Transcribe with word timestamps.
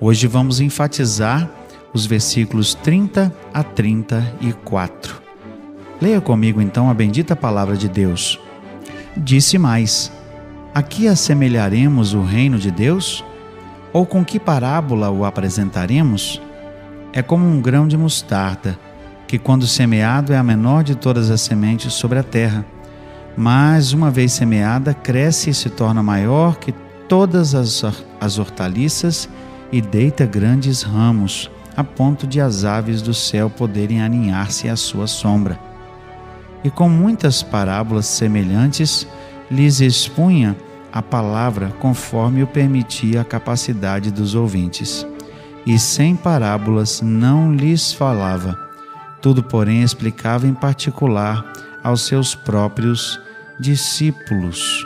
Hoje 0.00 0.28
vamos 0.28 0.60
enfatizar 0.60 1.50
os 1.92 2.06
versículos 2.06 2.72
30 2.72 3.34
a 3.52 3.64
34. 3.64 5.20
Leia 6.00 6.20
comigo 6.20 6.62
então 6.62 6.88
a 6.88 6.94
bendita 6.94 7.34
palavra 7.34 7.76
de 7.76 7.88
Deus. 7.88 8.38
Disse 9.16 9.58
mais: 9.58 10.12
Aqui 10.72 11.08
assemelharemos 11.08 12.14
o 12.14 12.22
reino 12.22 12.60
de 12.60 12.70
Deus? 12.70 13.24
Ou 13.92 14.06
com 14.06 14.24
que 14.24 14.38
parábola 14.38 15.10
o 15.10 15.24
apresentaremos? 15.24 16.40
É 17.12 17.20
como 17.20 17.44
um 17.44 17.60
grão 17.60 17.88
de 17.88 17.96
mostarda, 17.96 18.78
que 19.26 19.36
quando 19.36 19.66
semeado 19.66 20.32
é 20.32 20.36
a 20.36 20.44
menor 20.44 20.84
de 20.84 20.94
todas 20.94 21.28
as 21.28 21.40
sementes 21.40 21.92
sobre 21.94 22.20
a 22.20 22.22
terra. 22.22 22.64
Mas, 23.36 23.92
uma 23.92 24.12
vez 24.12 24.30
semeada, 24.30 24.94
cresce 24.94 25.50
e 25.50 25.54
se 25.54 25.68
torna 25.68 26.04
maior 26.04 26.56
que 26.56 26.72
todas 27.08 27.52
as, 27.52 27.82
as 28.20 28.38
hortaliças 28.38 29.28
e 29.72 29.80
deita 29.80 30.26
grandes 30.26 30.82
ramos, 30.82 31.50
a 31.76 31.84
ponto 31.84 32.26
de 32.26 32.40
as 32.40 32.64
aves 32.64 33.02
do 33.02 33.14
céu 33.14 33.48
poderem 33.48 34.02
aninhar-se 34.02 34.68
à 34.68 34.76
sua 34.76 35.06
sombra. 35.06 35.58
E 36.64 36.70
com 36.70 36.88
muitas 36.88 37.42
parábolas 37.42 38.06
semelhantes, 38.06 39.06
lhes 39.50 39.80
expunha 39.80 40.56
a 40.92 41.02
palavra 41.02 41.72
conforme 41.78 42.42
o 42.42 42.46
permitia 42.46 43.20
a 43.20 43.24
capacidade 43.24 44.10
dos 44.10 44.34
ouvintes. 44.34 45.06
E 45.64 45.78
sem 45.78 46.16
parábolas 46.16 47.00
não 47.00 47.54
lhes 47.54 47.92
falava, 47.92 48.58
tudo, 49.20 49.42
porém, 49.42 49.82
explicava 49.82 50.46
em 50.46 50.54
particular 50.54 51.44
aos 51.82 52.02
seus 52.02 52.34
próprios 52.34 53.20
discípulos. 53.58 54.84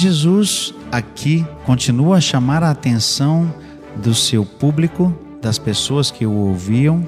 Jesus 0.00 0.72
aqui 0.92 1.44
continua 1.66 2.18
a 2.18 2.20
chamar 2.20 2.62
a 2.62 2.70
atenção 2.70 3.52
do 3.96 4.14
seu 4.14 4.46
público, 4.46 5.12
das 5.42 5.58
pessoas 5.58 6.08
que 6.08 6.24
o 6.24 6.30
ouviam, 6.30 7.04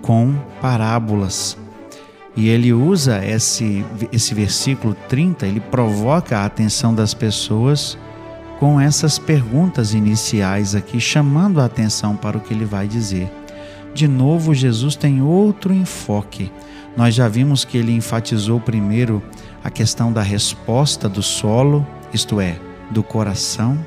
com 0.00 0.34
parábolas. 0.58 1.58
E 2.34 2.48
ele 2.48 2.72
usa 2.72 3.22
esse, 3.22 3.84
esse 4.10 4.32
versículo 4.32 4.96
30, 5.06 5.46
ele 5.46 5.60
provoca 5.60 6.38
a 6.38 6.46
atenção 6.46 6.94
das 6.94 7.12
pessoas 7.12 7.98
com 8.58 8.80
essas 8.80 9.18
perguntas 9.18 9.92
iniciais 9.92 10.74
aqui, 10.74 10.98
chamando 10.98 11.60
a 11.60 11.66
atenção 11.66 12.16
para 12.16 12.38
o 12.38 12.40
que 12.40 12.54
ele 12.54 12.64
vai 12.64 12.88
dizer. 12.88 13.30
De 13.92 14.08
novo, 14.08 14.54
Jesus 14.54 14.96
tem 14.96 15.20
outro 15.20 15.74
enfoque. 15.74 16.50
Nós 16.96 17.14
já 17.14 17.28
vimos 17.28 17.66
que 17.66 17.76
ele 17.76 17.92
enfatizou 17.92 18.58
primeiro 18.58 19.22
a 19.62 19.68
questão 19.68 20.10
da 20.10 20.22
resposta 20.22 21.06
do 21.06 21.22
solo, 21.22 21.86
isto 22.12 22.40
é, 22.40 22.58
do 22.90 23.02
coração. 23.02 23.78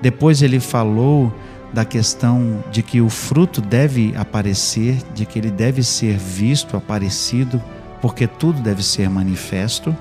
Depois 0.00 0.42
ele 0.42 0.60
falou 0.60 1.32
da 1.72 1.84
questão 1.84 2.64
de 2.70 2.82
que 2.82 3.00
o 3.00 3.08
fruto 3.08 3.60
deve 3.60 4.14
aparecer, 4.16 4.98
de 5.14 5.24
que 5.24 5.38
ele 5.38 5.50
deve 5.50 5.82
ser 5.82 6.16
visto, 6.16 6.76
aparecido, 6.76 7.62
porque 8.00 8.26
tudo 8.26 8.60
deve 8.60 8.82
ser 8.82 9.08
manifesto. 9.08 9.96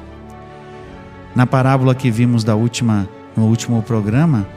Na 1.35 1.45
parábola 1.45 1.93
que 1.93 2.09
vimos 2.09 2.43
da 2.43 2.55
última, 2.55 3.07
no 3.35 3.45
último 3.45 3.83
programa, 3.83 4.47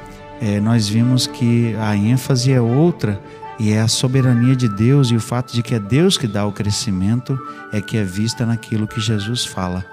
é, 0.41 0.59
nós 0.59 0.89
vimos 0.89 1.27
que 1.27 1.77
a 1.77 1.95
ênfase 1.95 2.53
é 2.53 2.61
outra 2.61 3.21
e 3.59 3.73
é 3.73 3.81
a 3.81 3.89
soberania 3.89 4.57
de 4.57 4.69
Deus 4.69 5.11
e 5.11 5.17
o 5.17 5.21
fato 5.21 5.53
de 5.53 5.63
que 5.63 5.75
é 5.75 5.79
Deus 5.79 6.17
que 6.17 6.27
dá 6.27 6.47
o 6.47 6.53
crescimento 6.53 7.39
é 7.73 7.81
que 7.81 7.97
é 7.97 8.05
vista 8.05 8.47
naquilo 8.47 8.89
que 8.89 9.01
Jesus 9.01 9.45
fala. 9.45 9.92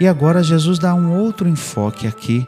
E 0.00 0.08
agora 0.08 0.42
Jesus 0.42 0.78
dá 0.78 0.94
um 0.94 1.12
outro 1.16 1.48
enfoque 1.48 2.06
aqui, 2.06 2.46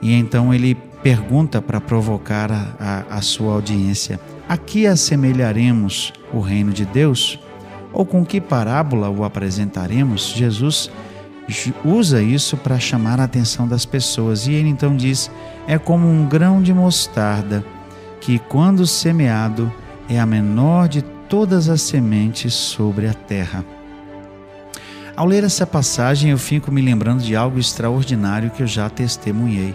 e 0.00 0.12
então 0.12 0.54
ele 0.54 0.76
pergunta 1.02 1.60
para 1.60 1.80
provocar 1.80 2.50
a, 2.52 2.74
a, 2.78 3.16
a 3.16 3.20
sua 3.20 3.54
audiência: 3.54 4.20
Aqui 4.48 4.86
assemelharemos 4.86 6.12
o 6.32 6.40
reino 6.40 6.72
de 6.72 6.84
Deus? 6.84 7.38
Ou 7.92 8.04
com 8.04 8.24
que 8.24 8.40
parábola 8.40 9.08
o 9.08 9.24
apresentaremos? 9.24 10.32
Jesus 10.34 10.90
usa 11.84 12.22
isso 12.22 12.56
para 12.56 12.78
chamar 12.78 13.20
a 13.20 13.24
atenção 13.24 13.66
das 13.66 13.84
pessoas. 13.84 14.46
E 14.46 14.52
ele 14.52 14.68
então 14.68 14.96
diz: 14.96 15.30
é 15.66 15.78
como 15.78 16.08
um 16.08 16.26
grão 16.26 16.62
de 16.62 16.72
mostarda, 16.72 17.64
que 18.20 18.38
quando 18.38 18.86
semeado 18.86 19.72
é 20.08 20.18
a 20.18 20.26
menor 20.26 20.88
de 20.88 21.02
todas 21.02 21.68
as 21.68 21.82
sementes 21.82 22.54
sobre 22.54 23.06
a 23.06 23.14
terra. 23.14 23.64
Ao 25.18 25.26
ler 25.26 25.42
essa 25.42 25.66
passagem, 25.66 26.30
eu 26.30 26.38
fico 26.38 26.70
me 26.70 26.80
lembrando 26.80 27.24
de 27.24 27.34
algo 27.34 27.58
extraordinário 27.58 28.50
que 28.50 28.62
eu 28.62 28.68
já 28.68 28.88
testemunhei. 28.88 29.74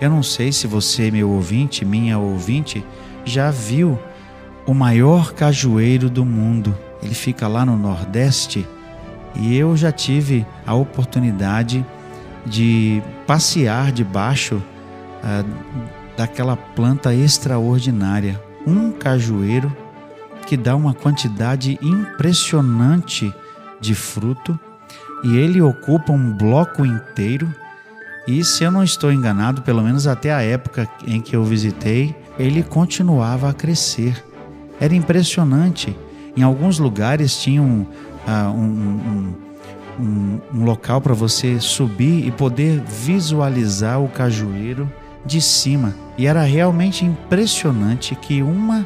Eu 0.00 0.10
não 0.10 0.20
sei 0.20 0.50
se 0.50 0.66
você, 0.66 1.12
meu 1.12 1.30
ouvinte, 1.30 1.84
minha 1.84 2.18
ouvinte, 2.18 2.84
já 3.24 3.52
viu 3.52 3.96
o 4.66 4.74
maior 4.74 5.32
cajueiro 5.32 6.10
do 6.10 6.24
mundo. 6.24 6.76
Ele 7.00 7.14
fica 7.14 7.46
lá 7.46 7.64
no 7.64 7.76
Nordeste 7.76 8.66
e 9.36 9.56
eu 9.56 9.76
já 9.76 9.92
tive 9.92 10.44
a 10.66 10.74
oportunidade 10.74 11.86
de 12.44 13.00
passear 13.28 13.92
debaixo 13.92 14.60
ah, 15.22 15.44
daquela 16.16 16.56
planta 16.56 17.14
extraordinária. 17.14 18.42
Um 18.66 18.90
cajueiro 18.90 19.72
que 20.48 20.56
dá 20.56 20.74
uma 20.74 20.94
quantidade 20.94 21.78
impressionante 21.80 23.32
de 23.80 23.94
fruto 23.94 24.58
e 25.22 25.36
ele 25.36 25.60
ocupa 25.60 26.12
um 26.12 26.32
bloco 26.32 26.84
inteiro. 26.84 27.52
E 28.26 28.44
se 28.44 28.64
eu 28.64 28.70
não 28.70 28.84
estou 28.84 29.12
enganado, 29.12 29.62
pelo 29.62 29.82
menos 29.82 30.06
até 30.06 30.32
a 30.32 30.42
época 30.42 30.88
em 31.06 31.20
que 31.20 31.34
eu 31.34 31.44
visitei, 31.44 32.14
ele 32.38 32.62
continuava 32.62 33.48
a 33.48 33.52
crescer. 33.52 34.24
Era 34.80 34.94
impressionante. 34.94 35.96
Em 36.36 36.42
alguns 36.42 36.78
lugares 36.78 37.36
tinha 37.40 37.62
um, 37.62 37.82
uh, 37.82 38.50
um, 38.54 39.34
um, 39.98 40.02
um, 40.02 40.40
um 40.54 40.64
local 40.64 41.00
para 41.00 41.14
você 41.14 41.58
subir 41.60 42.26
e 42.26 42.30
poder 42.30 42.80
visualizar 42.80 44.00
o 44.02 44.08
cajueiro 44.08 44.90
de 45.24 45.40
cima. 45.40 45.94
E 46.16 46.26
era 46.26 46.42
realmente 46.42 47.04
impressionante 47.04 48.14
que 48.14 48.42
uma, 48.42 48.80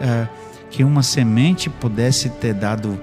uh, 0.00 0.28
que 0.70 0.82
uma 0.82 1.02
semente 1.02 1.68
pudesse 1.68 2.30
ter 2.30 2.54
dado 2.54 2.98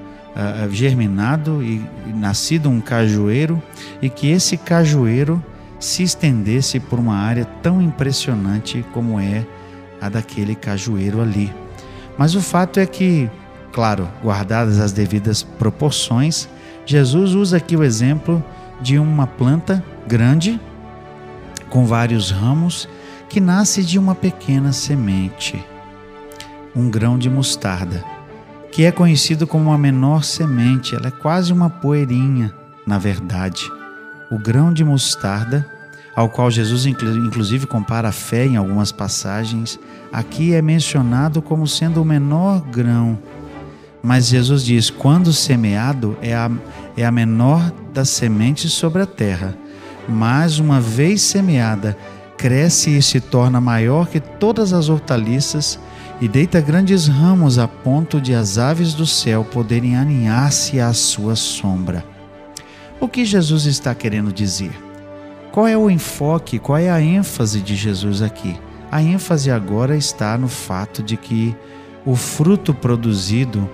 germinado 0.70 1.64
e, 1.64 1.82
e 2.08 2.14
nascido 2.14 2.70
um 2.70 2.82
cajueiro 2.82 3.62
e 4.02 4.10
que 4.10 4.30
esse 4.30 4.58
cajueiro 4.58 5.44
se 5.80 6.04
estendesse 6.04 6.80
por 6.80 7.00
uma 7.00 7.16
área 7.16 7.46
tão 7.62 7.82
impressionante 7.82 8.86
como 8.94 9.20
é 9.20 9.46
a 10.02 10.10
daquele 10.10 10.56
cajueiro 10.56 11.22
ali. 11.22 11.54
Mas 12.18 12.36
o 12.36 12.42
fato 12.42 12.80
é 12.80 12.86
que, 12.86 13.30
claro, 13.72 14.10
guardadas 14.22 14.80
as 14.80 14.92
devidas 14.92 15.44
proporções, 15.44 16.50
Jesus 16.86 17.34
usa 17.34 17.58
aqui 17.58 17.76
o 17.76 17.84
exemplo 17.84 18.44
de 18.82 19.00
uma 19.00 19.26
planta 19.26 19.84
grande 20.08 20.60
com 21.70 21.86
vários 21.86 22.30
ramos 22.32 22.88
que 23.30 23.40
nasce 23.40 23.84
de 23.84 23.98
uma 23.98 24.16
pequena 24.16 24.72
semente, 24.72 25.64
um 26.76 26.90
grão 26.90 27.18
de 27.18 27.30
mostarda 27.30 28.16
que 28.76 28.84
é 28.84 28.92
conhecido 28.92 29.48
como 29.48 29.72
a 29.72 29.78
menor 29.78 30.26
semente, 30.26 30.96
ela 30.96 31.08
é 31.08 31.12
quase 31.12 31.54
uma 31.54 31.70
poeirinha, 31.70 32.54
na 32.86 32.98
verdade. 32.98 33.72
O 34.30 34.38
grão 34.38 34.74
de 34.74 34.84
mostarda, 34.84 35.66
ao 36.14 36.28
qual 36.28 36.52
Jesus 36.52 36.86
inclusive 36.86 37.68
compara 37.68 38.10
a 38.10 38.12
fé 38.12 38.46
em 38.46 38.58
algumas 38.58 38.92
passagens, 38.92 39.80
aqui 40.12 40.54
é 40.54 40.62
mencionado 40.62 41.42
como 41.42 41.66
sendo 41.66 42.02
o 42.02 42.06
menor 42.06 42.60
grão. 42.64 43.18
Mas 44.04 44.28
Jesus 44.28 44.66
diz: 44.66 44.90
quando 44.90 45.32
semeado, 45.32 46.18
é 46.22 46.36
a, 46.36 46.52
é 46.98 47.06
a 47.06 47.12
menor 47.14 47.72
das 47.94 48.10
sementes 48.10 48.74
sobre 48.74 49.02
a 49.02 49.06
terra. 49.06 49.58
Mas 50.06 50.60
uma 50.60 50.82
vez 50.82 51.22
semeada, 51.22 51.98
cresce 52.38 52.98
e 52.98 53.02
se 53.02 53.22
torna 53.22 53.62
maior 53.62 54.10
que 54.10 54.20
todas 54.20 54.74
as 54.74 54.90
hortaliças 54.90 55.80
e 56.22 56.28
deita 56.28 56.62
grandes 56.62 57.08
ramos 57.08 57.60
a 57.60 57.68
ponto 57.68 58.22
de 58.22 58.34
as 58.34 58.58
aves 58.58 58.94
do 58.94 59.06
céu 59.06 59.44
poderem 59.44 59.98
aninhar-se 59.98 60.80
à 60.80 60.94
sua 60.94 61.36
sombra. 61.36 62.06
O 63.00 63.08
que 63.08 63.26
Jesus 63.26 63.66
está 63.66 63.94
querendo 63.94 64.32
dizer? 64.32 64.72
Qual 65.52 65.68
é 65.68 65.78
o 65.78 65.90
enfoque, 65.90 66.60
qual 66.60 66.78
é 66.78 66.90
a 66.90 67.02
ênfase 67.02 67.62
de 67.62 67.76
Jesus 67.76 68.22
aqui? 68.22 68.58
A 68.92 69.02
ênfase 69.02 69.52
agora 69.52 69.98
está 69.98 70.38
no 70.38 70.48
fato 70.48 71.04
de 71.04 71.18
que 71.18 71.56
o 72.06 72.16
fruto 72.16 72.74
produzido 72.74 73.70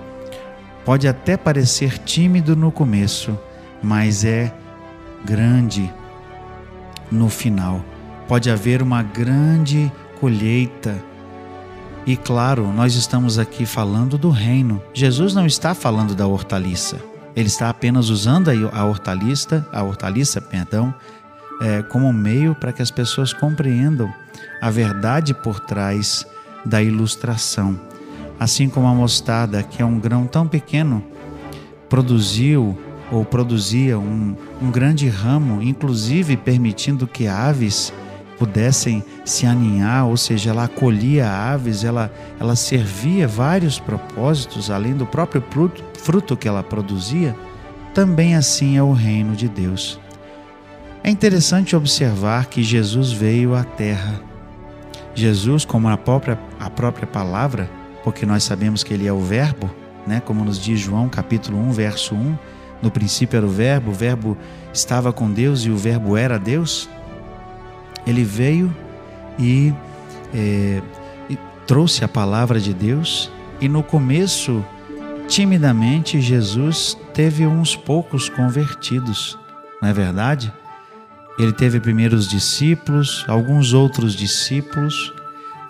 pode 0.84 1.06
até 1.06 1.36
parecer 1.36 1.98
tímido 1.98 2.56
no 2.56 2.72
começo, 2.72 3.38
mas 3.82 4.24
é 4.24 4.52
grande 5.24 5.92
no 7.10 7.28
final. 7.28 7.84
Pode 8.26 8.50
haver 8.50 8.82
uma 8.82 9.02
grande 9.02 9.92
colheita. 10.18 11.11
E 12.04 12.16
claro, 12.16 12.72
nós 12.72 12.96
estamos 12.96 13.38
aqui 13.38 13.64
falando 13.64 14.18
do 14.18 14.28
reino. 14.28 14.82
Jesus 14.92 15.34
não 15.34 15.46
está 15.46 15.72
falando 15.72 16.16
da 16.16 16.26
hortaliça. 16.26 16.98
Ele 17.36 17.46
está 17.46 17.68
apenas 17.70 18.08
usando 18.08 18.50
a 18.72 18.84
hortaliça, 18.84 19.66
a 19.72 19.84
hortaliça, 19.84 20.40
perdão, 20.40 20.92
é, 21.60 21.80
como 21.82 22.12
meio 22.12 22.56
para 22.56 22.72
que 22.72 22.82
as 22.82 22.90
pessoas 22.90 23.32
compreendam 23.32 24.12
a 24.60 24.68
verdade 24.68 25.32
por 25.32 25.60
trás 25.60 26.26
da 26.64 26.82
ilustração. 26.82 27.78
Assim 28.38 28.68
como 28.68 28.88
a 28.88 28.94
mostarda, 28.94 29.62
que 29.62 29.80
é 29.80 29.84
um 29.84 30.00
grão 30.00 30.26
tão 30.26 30.48
pequeno, 30.48 31.04
produziu 31.88 32.76
ou 33.12 33.24
produzia 33.24 33.96
um, 33.96 34.34
um 34.60 34.70
grande 34.72 35.08
ramo, 35.08 35.62
inclusive 35.62 36.36
permitindo 36.36 37.06
que 37.06 37.28
aves 37.28 37.92
pudessem 38.42 39.04
se 39.24 39.46
aninhar, 39.46 40.08
ou 40.08 40.16
seja, 40.16 40.50
ela 40.50 40.64
acolhia 40.64 41.30
aves, 41.30 41.84
ela, 41.84 42.12
ela 42.40 42.56
servia 42.56 43.28
vários 43.28 43.78
propósitos, 43.78 44.68
além 44.68 44.94
do 44.94 45.06
próprio 45.06 45.40
fruto, 45.48 45.84
fruto 45.94 46.36
que 46.36 46.48
ela 46.48 46.60
produzia, 46.60 47.36
também 47.94 48.34
assim 48.34 48.76
é 48.76 48.82
o 48.82 48.90
reino 48.90 49.36
de 49.36 49.48
Deus. 49.48 50.00
É 51.04 51.10
interessante 51.10 51.76
observar 51.76 52.46
que 52.46 52.64
Jesus 52.64 53.12
veio 53.12 53.54
à 53.54 53.62
terra. 53.62 54.20
Jesus, 55.14 55.64
como 55.64 55.88
a 55.88 55.96
própria, 55.96 56.36
a 56.58 56.68
própria 56.68 57.06
palavra, 57.06 57.70
porque 58.02 58.26
nós 58.26 58.42
sabemos 58.42 58.82
que 58.82 58.92
ele 58.92 59.06
é 59.06 59.12
o 59.12 59.20
Verbo, 59.20 59.70
né? 60.04 60.18
como 60.18 60.44
nos 60.44 60.58
diz 60.58 60.80
João 60.80 61.08
capítulo 61.08 61.60
1, 61.60 61.70
verso 61.70 62.16
1, 62.16 62.36
no 62.82 62.90
princípio 62.90 63.36
era 63.36 63.46
o 63.46 63.50
Verbo, 63.50 63.92
o 63.92 63.94
Verbo 63.94 64.36
estava 64.74 65.12
com 65.12 65.30
Deus 65.30 65.64
e 65.64 65.70
o 65.70 65.76
Verbo 65.76 66.16
era 66.16 66.40
Deus. 66.40 66.90
Ele 68.06 68.24
veio 68.24 68.74
e, 69.38 69.72
é, 70.34 70.82
e 71.28 71.38
trouxe 71.66 72.04
a 72.04 72.08
palavra 72.08 72.60
de 72.60 72.74
Deus, 72.74 73.30
e 73.60 73.68
no 73.68 73.82
começo, 73.82 74.64
timidamente, 75.28 76.20
Jesus 76.20 76.96
teve 77.14 77.46
uns 77.46 77.76
poucos 77.76 78.28
convertidos, 78.28 79.38
não 79.80 79.88
é 79.88 79.92
verdade? 79.92 80.52
Ele 81.38 81.52
teve 81.52 81.80
primeiro 81.80 82.16
os 82.16 82.28
discípulos, 82.28 83.24
alguns 83.26 83.72
outros 83.72 84.14
discípulos. 84.14 85.12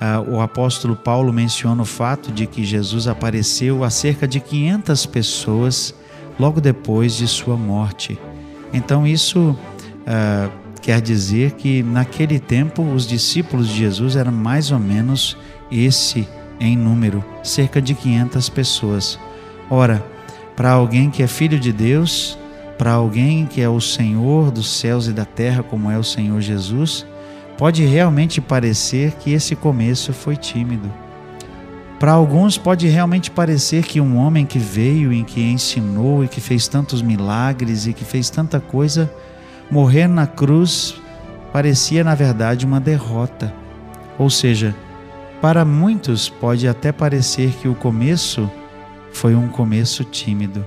Ah, 0.00 0.20
o 0.20 0.40
apóstolo 0.40 0.96
Paulo 0.96 1.32
menciona 1.32 1.82
o 1.82 1.87
fato 1.87 2.32
de 2.32 2.46
que 2.46 2.64
Jesus 2.64 3.06
apareceu 3.06 3.84
a 3.84 3.90
cerca 3.90 4.26
de 4.26 4.40
500 4.40 5.06
pessoas 5.06 5.94
logo 6.38 6.61
depois 6.61 7.17
de 7.17 7.29
sua 7.29 7.56
morte. 7.56 8.19
Então, 8.73 9.06
isso 9.06 9.56
ah, 10.06 10.50
quer 10.82 11.00
dizer 11.00 11.52
que 11.52 11.82
naquele 11.82 12.40
tempo 12.40 12.82
os 12.82 13.06
discípulos 13.06 13.69
de 13.69 13.79
Jesus 13.79 14.17
eram 14.17 14.32
mais 14.32 14.73
ou 14.73 14.81
menos 14.81 15.37
esse 15.70 16.29
em 16.61 16.76
número, 16.76 17.25
cerca 17.43 17.81
de 17.81 17.94
500 17.94 18.49
pessoas. 18.49 19.19
Ora, 19.70 20.05
para 20.56 20.73
alguém 20.73 21.08
que 21.08 21.23
é 21.23 21.26
filho 21.26 21.58
de 21.58 21.73
Deus, 21.73 22.37
para 22.76 22.93
alguém 22.93 23.46
que 23.46 23.61
é 23.61 23.69
o 23.69 23.81
Senhor 23.81 24.50
dos 24.50 24.69
céus 24.69 25.06
e 25.06 25.12
da 25.12 25.25
terra, 25.25 25.62
como 25.62 25.90
é 25.90 25.96
o 25.96 26.05
Senhor 26.05 26.40
Jesus, 26.40 27.06
pode 27.56 27.84
realmente 27.84 28.40
parecer 28.40 29.12
que 29.12 29.32
esse 29.32 29.55
começo 29.55 30.12
foi 30.12 30.37
tímido. 30.37 30.93
Para 31.99 32.12
alguns 32.12 32.58
pode 32.58 32.88
realmente 32.88 33.31
parecer 33.31 33.84
que 33.84 34.00
um 34.00 34.17
homem 34.17 34.44
que 34.44 34.58
veio 34.58 35.12
e 35.12 35.23
que 35.23 35.40
ensinou 35.40 36.25
e 36.25 36.29
que 36.29 36.40
fez 36.40 36.67
tantos 36.67 37.00
milagres 37.00 37.87
e 37.87 37.93
que 37.93 38.05
fez 38.05 38.29
tanta 38.29 38.58
coisa, 38.58 39.08
morrer 39.72 40.06
na 40.06 40.26
cruz 40.26 41.00
parecia 41.50 42.04
na 42.04 42.14
verdade 42.14 42.66
uma 42.66 42.78
derrota. 42.78 43.54
Ou 44.19 44.28
seja, 44.28 44.76
para 45.40 45.64
muitos 45.64 46.28
pode 46.28 46.69
até 46.69 46.92
parecer 46.92 47.52
que 47.52 47.66
o 47.66 47.74
começo 47.74 48.50
foi 49.14 49.34
um 49.34 49.48
começo 49.48 50.04
tímido. 50.04 50.62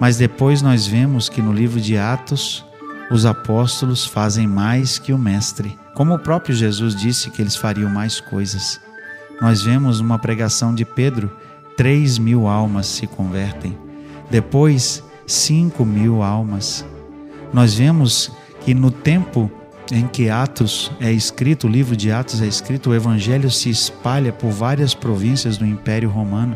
Mas 0.00 0.16
depois 0.16 0.62
nós 0.62 0.86
vemos 0.86 1.28
que 1.28 1.42
no 1.42 1.52
livro 1.52 1.78
de 1.78 1.98
Atos, 1.98 2.64
os 3.10 3.26
apóstolos 3.26 4.06
fazem 4.06 4.46
mais 4.46 4.98
que 4.98 5.12
o 5.12 5.18
Mestre. 5.18 5.78
Como 5.94 6.14
o 6.14 6.18
próprio 6.18 6.54
Jesus 6.54 6.96
disse 6.96 7.30
que 7.30 7.42
eles 7.42 7.54
fariam 7.54 7.90
mais 7.90 8.18
coisas. 8.18 8.80
Nós 9.42 9.60
vemos 9.60 10.00
numa 10.00 10.18
pregação 10.18 10.74
de 10.74 10.86
Pedro, 10.86 11.30
três 11.76 12.16
mil 12.16 12.48
almas 12.48 12.86
se 12.86 13.06
convertem. 13.06 13.76
Depois, 14.30 15.04
cinco 15.26 15.84
mil 15.84 16.22
almas. 16.22 16.82
Nós 17.52 17.74
vemos 17.74 18.30
que 18.68 18.74
no 18.74 18.90
tempo 18.90 19.50
em 19.90 20.06
que 20.06 20.28
Atos 20.28 20.92
é 21.00 21.10
escrito, 21.10 21.66
o 21.66 21.70
livro 21.70 21.96
de 21.96 22.12
Atos 22.12 22.42
é 22.42 22.46
escrito, 22.46 22.90
o 22.90 22.94
evangelho 22.94 23.50
se 23.50 23.70
espalha 23.70 24.30
por 24.30 24.50
várias 24.50 24.92
províncias 24.92 25.56
do 25.56 25.64
Império 25.64 26.10
Romano. 26.10 26.54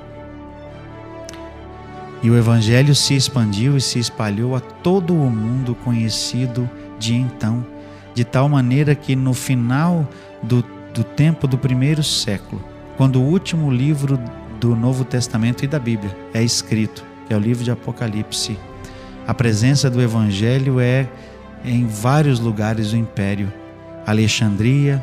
E 2.23 2.29
o 2.29 2.37
Evangelho 2.37 2.95
se 2.95 3.15
expandiu 3.17 3.79
e 3.79 3.81
se 3.81 3.99
espalhou 3.99 4.55
a 4.55 4.61
todo 4.61 5.15
o 5.15 5.31
mundo 5.31 5.75
conhecido 5.75 6.69
de 6.99 7.15
então, 7.15 7.65
de 8.13 8.27
tal 8.27 8.47
maneira 8.47 8.95
que 8.95 9.17
no 9.17 9.33
final 9.33 10.07
do, 10.43 10.63
do 10.93 11.03
tempo 11.03 11.47
do 11.47 11.57
primeiro 11.57 12.03
século, 12.03 12.63
quando 12.99 13.23
o 13.23 13.25
último 13.25 13.71
livro 13.71 14.21
do 14.61 14.77
Novo 14.77 15.03
Testamento 15.03 15.65
e 15.65 15.67
da 15.67 15.79
Bíblia 15.79 16.15
é 16.35 16.45
escrito, 16.45 17.07
que 17.27 17.33
é 17.33 17.37
o 17.39 17.41
livro 17.41 17.65
de 17.65 17.71
Apocalipse, 17.71 18.59
a 19.27 19.33
presença 19.33 19.89
do 19.89 20.03
Evangelho 20.03 20.79
é 20.79 21.09
em 21.65 21.87
vários 21.87 22.41
lugares 22.41 22.91
do 22.91 22.97
Império 22.97 23.53
Alexandria, 24.07 25.03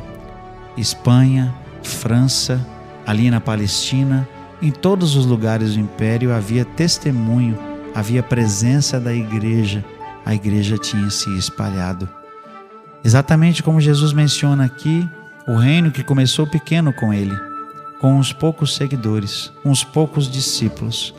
Espanha, 0.76 1.54
França, 1.82 2.64
ali 3.06 3.30
na 3.30 3.40
Palestina 3.40 4.28
em 4.62 4.70
todos 4.70 5.16
os 5.16 5.24
lugares 5.24 5.74
do 5.74 5.80
império 5.80 6.34
havia 6.34 6.66
testemunho, 6.66 7.58
havia 7.94 8.22
presença 8.22 9.00
da 9.00 9.12
igreja, 9.12 9.82
a 10.24 10.34
igreja 10.34 10.76
tinha 10.76 11.08
se 11.08 11.34
espalhado. 11.38 12.06
Exatamente 13.02 13.62
como 13.62 13.80
Jesus 13.80 14.12
menciona 14.12 14.66
aqui, 14.66 15.08
o 15.48 15.56
reino 15.56 15.90
que 15.90 16.04
começou 16.04 16.46
pequeno 16.46 16.92
com 16.92 17.12
ele, 17.12 17.34
com 18.00 18.18
uns 18.18 18.34
poucos 18.34 18.76
seguidores, 18.76 19.50
uns 19.64 19.82
poucos 19.82 20.30
discípulos. 20.30 21.14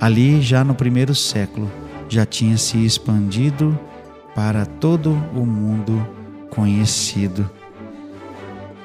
Ali, 0.00 0.40
já 0.40 0.64
no 0.64 0.74
primeiro 0.74 1.14
século, 1.14 1.70
já 2.08 2.24
tinha 2.24 2.56
se 2.56 2.82
expandido 2.82 3.78
para 4.34 4.66
todo 4.66 5.12
o 5.34 5.46
mundo 5.46 6.06
conhecido. 6.50 7.48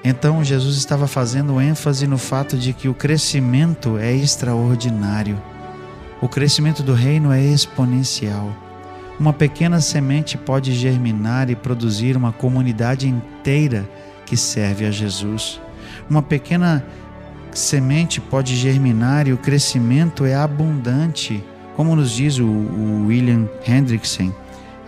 Então 0.04 0.44
Jesus 0.44 0.78
estava 0.78 1.08
fazendo 1.08 1.60
ênfase 1.60 2.08
no 2.08 2.18
fato 2.18 2.58
de 2.58 2.74
que 2.74 2.88
o 2.88 2.94
crescimento 2.94 3.98
é 3.98 4.14
extraordinário. 4.14 5.42
O 6.22 6.28
crescimento 6.28 6.84
do 6.84 6.94
reino 6.94 7.32
é 7.32 7.42
exponencial. 7.42 8.56
Uma 9.20 9.34
pequena 9.34 9.82
semente 9.82 10.38
pode 10.38 10.74
germinar 10.74 11.50
e 11.50 11.56
produzir 11.56 12.16
uma 12.16 12.32
comunidade 12.32 13.08
inteira 13.08 13.90
que 14.26 14.38
serve 14.38 14.86
a 14.86 14.92
Jesus. 14.92 15.60
Uma 16.10 16.22
pequena 16.22 16.86
semente 17.52 18.22
pode 18.22 18.56
germinar 18.56 19.28
e 19.28 19.34
o 19.34 19.38
crescimento 19.38 20.26
é 20.26 20.36
abundante. 20.36 21.44
Como 21.76 21.96
nos 21.96 22.12
diz 22.12 22.40
o, 22.40 22.48
William 23.08 23.48
Hendrickson, 23.68 24.34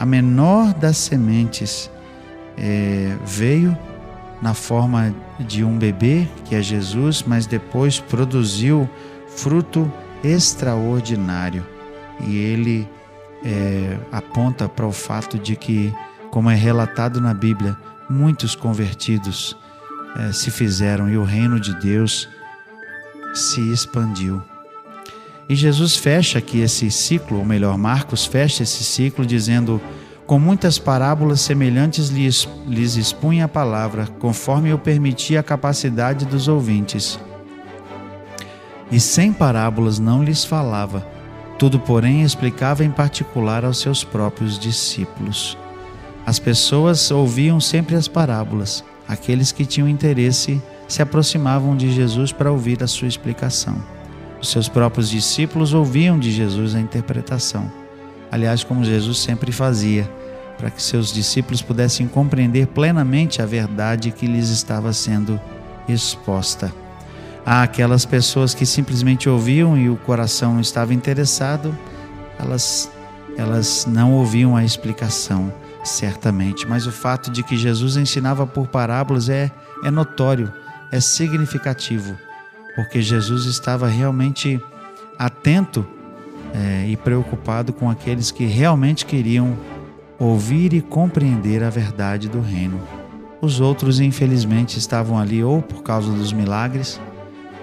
a 0.01 0.05
menor 0.05 0.73
das 0.73 0.97
sementes 0.97 1.87
é, 2.57 3.15
veio 3.23 3.77
na 4.41 4.55
forma 4.55 5.13
de 5.39 5.63
um 5.63 5.77
bebê, 5.77 6.27
que 6.43 6.55
é 6.55 6.61
Jesus, 6.61 7.21
mas 7.21 7.45
depois 7.45 7.99
produziu 7.99 8.89
fruto 9.35 9.93
extraordinário. 10.23 11.63
E 12.19 12.35
ele 12.35 12.89
é, 13.45 13.95
aponta 14.11 14.67
para 14.67 14.87
o 14.87 14.91
fato 14.91 15.37
de 15.37 15.55
que, 15.55 15.93
como 16.31 16.49
é 16.49 16.55
relatado 16.55 17.21
na 17.21 17.35
Bíblia, 17.35 17.77
muitos 18.09 18.55
convertidos 18.55 19.55
é, 20.17 20.31
se 20.31 20.49
fizeram 20.49 21.11
e 21.11 21.15
o 21.15 21.23
reino 21.23 21.59
de 21.59 21.79
Deus 21.79 22.27
se 23.35 23.71
expandiu. 23.71 24.41
E 25.51 25.55
Jesus 25.57 25.97
fecha 25.97 26.39
aqui 26.39 26.61
esse 26.61 26.89
ciclo, 26.89 27.39
ou 27.39 27.43
melhor, 27.43 27.77
Marcos 27.77 28.25
fecha 28.25 28.63
esse 28.63 28.85
ciclo 28.85 29.25
dizendo 29.25 29.81
com 30.25 30.39
muitas 30.39 30.79
parábolas 30.79 31.41
semelhantes 31.41 32.07
lhes, 32.07 32.47
lhes 32.65 32.95
expunha 32.95 33.43
a 33.43 33.47
palavra, 33.49 34.07
conforme 34.17 34.69
eu 34.69 34.79
permitia 34.79 35.41
a 35.41 35.43
capacidade 35.43 36.25
dos 36.25 36.47
ouvintes. 36.47 37.19
E 38.89 38.97
sem 38.97 39.33
parábolas 39.33 39.99
não 39.99 40.23
lhes 40.23 40.45
falava, 40.45 41.05
tudo, 41.59 41.77
porém, 41.77 42.21
explicava 42.21 42.85
em 42.85 42.89
particular 42.89 43.65
aos 43.65 43.77
seus 43.77 44.05
próprios 44.05 44.57
discípulos. 44.57 45.57
As 46.25 46.39
pessoas 46.39 47.11
ouviam 47.11 47.59
sempre 47.59 47.97
as 47.97 48.07
parábolas, 48.07 48.85
aqueles 49.05 49.51
que 49.51 49.65
tinham 49.65 49.89
interesse 49.89 50.61
se 50.87 51.01
aproximavam 51.01 51.75
de 51.75 51.91
Jesus 51.91 52.31
para 52.31 52.49
ouvir 52.49 52.81
a 52.81 52.87
sua 52.87 53.09
explicação. 53.09 54.00
Os 54.41 54.49
seus 54.49 54.67
próprios 54.67 55.09
discípulos 55.09 55.73
ouviam 55.73 56.17
de 56.17 56.31
Jesus 56.31 56.73
a 56.73 56.79
interpretação. 56.79 57.71
Aliás, 58.31 58.63
como 58.63 58.83
Jesus 58.83 59.19
sempre 59.19 59.51
fazia, 59.51 60.09
para 60.57 60.71
que 60.71 60.81
seus 60.81 61.13
discípulos 61.13 61.61
pudessem 61.61 62.07
compreender 62.07 62.67
plenamente 62.67 63.41
a 63.41 63.45
verdade 63.45 64.11
que 64.11 64.25
lhes 64.25 64.49
estava 64.49 64.91
sendo 64.93 65.39
exposta. 65.87 66.73
Há 67.45 67.63
aquelas 67.63 68.05
pessoas 68.05 68.53
que 68.53 68.65
simplesmente 68.65 69.29
ouviam 69.29 69.77
e 69.77 69.89
o 69.89 69.97
coração 69.97 70.59
estava 70.59 70.93
interessado, 70.93 71.77
elas, 72.39 72.91
elas 73.37 73.85
não 73.87 74.13
ouviam 74.13 74.55
a 74.55 74.63
explicação, 74.63 75.51
certamente, 75.83 76.67
mas 76.67 76.85
o 76.85 76.91
fato 76.91 77.31
de 77.31 77.43
que 77.43 77.57
Jesus 77.57 77.97
ensinava 77.97 78.45
por 78.45 78.67
parábolas 78.67 79.29
é, 79.29 79.51
é 79.83 79.91
notório, 79.91 80.51
é 80.91 80.99
significativo, 80.99 82.15
porque 82.75 83.01
Jesus 83.01 83.45
estava 83.45 83.87
realmente 83.87 84.61
atento 85.17 85.85
é, 86.53 86.87
e 86.87 86.97
preocupado 86.97 87.71
com 87.71 87.89
aqueles 87.89 88.31
que 88.31 88.45
realmente 88.45 89.05
queriam 89.05 89.57
ouvir 90.19 90.73
e 90.73 90.81
compreender 90.81 91.63
a 91.63 91.69
verdade 91.69 92.29
do 92.29 92.41
reino. 92.41 92.79
Os 93.41 93.59
outros, 93.59 93.99
infelizmente, 93.99 94.77
estavam 94.77 95.17
ali 95.17 95.43
ou 95.43 95.61
por 95.61 95.81
causa 95.81 96.11
dos 96.11 96.31
milagres 96.31 96.99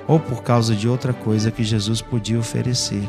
ou 0.08 0.18
por 0.18 0.42
causa 0.42 0.74
de 0.74 0.88
outra 0.88 1.12
coisa 1.12 1.50
que 1.50 1.62
Jesus 1.62 2.00
podia 2.00 2.38
oferecer. 2.38 3.02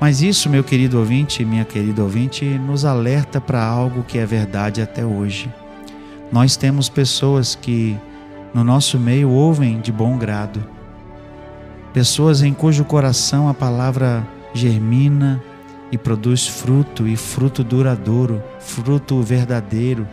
Mas 0.00 0.20
isso, 0.20 0.50
meu 0.50 0.64
querido 0.64 0.98
ouvinte 0.98 1.44
minha 1.44 1.64
querida 1.64 2.02
ouvinte, 2.02 2.44
nos 2.44 2.84
alerta 2.84 3.40
para 3.40 3.62
algo 3.64 4.02
que 4.02 4.18
é 4.18 4.26
verdade 4.26 4.82
até 4.82 5.04
hoje. 5.04 5.48
Nós 6.32 6.56
temos 6.56 6.88
pessoas 6.88 7.54
que 7.54 7.96
no 8.52 8.64
nosso 8.64 8.98
meio 8.98 9.30
ouvem 9.30 9.80
de 9.80 9.92
bom 9.92 10.18
grado, 10.18 10.66
pessoas 11.92 12.42
em 12.42 12.52
cujo 12.52 12.84
coração 12.84 13.48
a 13.48 13.54
palavra 13.54 14.26
germina 14.54 15.42
e 15.90 15.98
produz 15.98 16.46
fruto, 16.46 17.06
e 17.06 17.16
fruto 17.16 17.62
duradouro, 17.62 18.42
fruto 18.58 19.20
verdadeiro, 19.22 20.08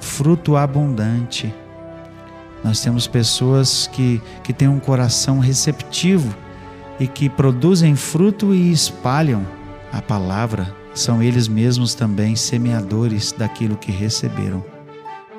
fruto 0.00 0.56
abundante. 0.56 1.52
Nós 2.62 2.80
temos 2.80 3.06
pessoas 3.06 3.88
que, 3.92 4.22
que 4.42 4.52
têm 4.52 4.68
um 4.68 4.78
coração 4.78 5.38
receptivo 5.38 6.34
e 6.98 7.06
que 7.06 7.28
produzem 7.28 7.96
fruto 7.96 8.54
e 8.54 8.70
espalham 8.70 9.44
a 9.92 10.00
palavra. 10.00 10.74
São 10.94 11.20
eles 11.20 11.48
mesmos 11.48 11.94
também 11.94 12.36
semeadores 12.36 13.32
daquilo 13.32 13.76
que 13.76 13.90
receberam. 13.90 14.64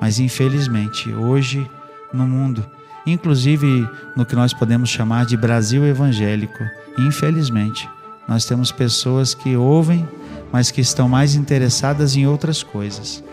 Mas 0.02 0.20
infelizmente, 0.20 1.10
hoje 1.10 1.66
no 2.14 2.28
mundo, 2.28 2.66
inclusive 3.06 3.88
no 4.16 4.26
que 4.26 4.36
nós 4.36 4.54
podemos 4.54 4.90
chamar 4.90 5.26
de 5.26 5.38
Brasil 5.38 5.86
evangélico, 5.86 6.64
infelizmente, 6.98 7.90
nós 8.28 8.46
temos 8.46 8.72
pessoas 8.72 9.34
que 9.34 9.56
ouvem, 9.56 10.08
mas 10.52 10.72
que 10.72 10.82
estão 10.82 11.08
mais 11.08 11.36
interessadas 11.36 12.16
em 12.16 12.26
outras 12.26 12.64
coisas. 12.64 13.24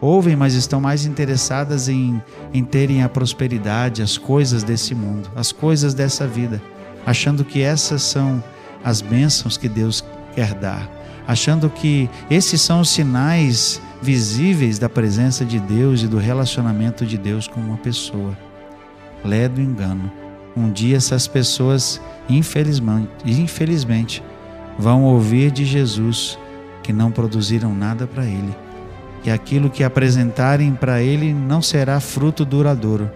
Ouvem, 0.00 0.36
mas 0.36 0.54
estão 0.54 0.80
mais 0.80 1.06
interessadas 1.06 1.88
em, 1.88 2.22
em 2.52 2.62
terem 2.62 3.02
a 3.02 3.08
prosperidade, 3.08 4.02
as 4.02 4.18
coisas 4.18 4.62
desse 4.62 4.94
mundo, 4.94 5.30
as 5.34 5.52
coisas 5.52 5.94
dessa 5.94 6.26
vida, 6.26 6.62
achando 7.04 7.44
que 7.44 7.62
essas 7.62 8.02
são 8.02 8.42
as 8.84 9.00
bênçãos 9.00 9.56
que 9.56 9.68
Deus 9.68 10.04
quer 10.34 10.54
dar, 10.54 10.88
achando 11.26 11.68
que 11.70 12.08
esses 12.30 12.60
são 12.60 12.80
os 12.82 12.90
sinais 12.90 13.80
visíveis 14.02 14.78
da 14.78 14.88
presença 14.88 15.44
de 15.44 15.58
Deus 15.58 16.02
e 16.02 16.06
do 16.06 16.18
relacionamento 16.18 17.04
de 17.06 17.16
Deus 17.16 17.48
com 17.48 17.60
uma 17.60 17.78
pessoa. 17.78 18.36
Lé 19.26 19.48
do 19.48 19.60
engano. 19.60 20.10
Um 20.56 20.70
dia 20.70 20.96
essas 20.96 21.26
pessoas, 21.26 22.00
infelizmente, 22.28 23.10
infelizmente 23.26 24.22
vão 24.78 25.04
ouvir 25.04 25.50
de 25.50 25.64
Jesus 25.64 26.38
que 26.82 26.92
não 26.92 27.10
produziram 27.10 27.74
nada 27.74 28.06
para 28.06 28.24
ele, 28.24 28.54
que 29.22 29.30
aquilo 29.30 29.68
que 29.68 29.82
apresentarem 29.82 30.72
para 30.72 31.02
ele 31.02 31.34
não 31.34 31.60
será 31.60 31.98
fruto 31.98 32.44
duradouro. 32.44 33.10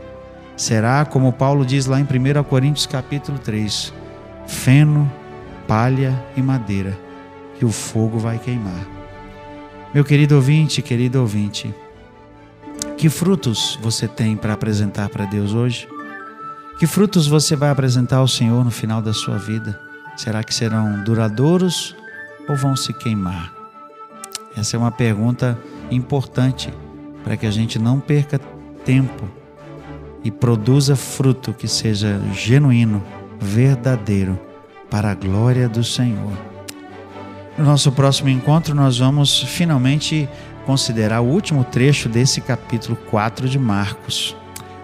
Será, 0.57 1.05
como 1.05 1.33
Paulo 1.33 1.64
diz 1.64 1.87
lá 1.87 2.00
em 2.00 2.05
1 2.05 2.43
Coríntios 2.45 2.87
capítulo 2.87 3.38
3, 3.38 3.95
feno, 4.47 5.11
palha 5.67 6.23
e 6.37 6.43
madeira, 6.43 6.99
que 7.59 7.64
o 7.64 7.71
fogo 7.71 8.19
vai 8.19 8.38
queimar. 8.38 8.87
Meu 9.95 10.05
querido 10.05 10.35
ouvinte, 10.35 10.83
querido 10.83 11.21
ouvinte, 11.21 11.75
que 12.97 13.09
frutos 13.09 13.79
você 13.81 14.07
tem 14.07 14.37
para 14.37 14.52
apresentar 14.52 15.09
para 15.09 15.25
Deus 15.25 15.55
hoje? 15.55 15.88
Que 16.80 16.87
frutos 16.87 17.26
você 17.26 17.54
vai 17.54 17.68
apresentar 17.68 18.16
ao 18.16 18.26
Senhor 18.26 18.64
no 18.64 18.70
final 18.70 19.02
da 19.02 19.12
sua 19.12 19.37
vida? 19.37 19.78
Será 20.16 20.42
que 20.42 20.54
serão 20.54 21.04
duradouros 21.04 21.94
ou 22.49 22.56
vão 22.56 22.75
se 22.75 22.94
queimar? 22.94 23.52
Essa 24.56 24.76
é 24.76 24.78
uma 24.78 24.90
pergunta 24.90 25.58
importante 25.90 26.72
para 27.22 27.37
que 27.37 27.44
a 27.44 27.50
gente 27.50 27.78
não 27.78 28.00
perca 28.00 28.40
tempo 28.82 29.28
e 30.25 30.30
produza 30.30 30.96
fruto 30.96 31.52
que 31.52 31.68
seja 31.68 32.18
genuíno, 32.32 33.04
verdadeiro, 33.38 34.40
para 34.88 35.10
a 35.10 35.14
glória 35.14 35.68
do 35.68 35.84
Senhor. 35.84 36.32
No 37.58 37.64
nosso 37.66 37.92
próximo 37.92 38.30
encontro, 38.30 38.75
nós 38.75 38.96
vamos 38.96 39.42
finalmente 39.42 40.26
considerar 40.64 41.20
o 41.20 41.26
último 41.26 41.62
trecho 41.62 42.08
desse 42.08 42.40
capítulo 42.40 42.96
4 43.10 43.50
de 43.50 43.58
Marcos. 43.58 44.34